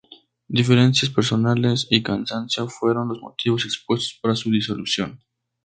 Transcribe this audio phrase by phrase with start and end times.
[0.47, 5.19] Diferencias personales y cansancio fueron los motivos expuestos para su disolución.